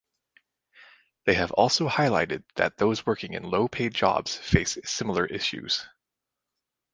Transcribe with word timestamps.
They 1.25 1.35
have 1.35 1.51
also 1.51 1.87
highlighted 1.87 2.43
that 2.55 2.75
those 2.77 3.05
working 3.05 3.33
in 3.33 3.43
low 3.43 3.67
paid 3.67 3.93
jobs 3.93 4.35
face 4.35 4.79
similar 4.83 5.27
issues. 5.27 5.85